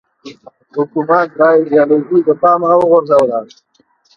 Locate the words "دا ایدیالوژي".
1.39-2.19